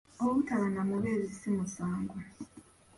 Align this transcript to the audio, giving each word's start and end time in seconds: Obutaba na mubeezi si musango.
Obutaba 0.23 0.65
na 0.75 0.81
mubeezi 0.89 1.33
si 1.39 1.49
musango. 1.57 2.15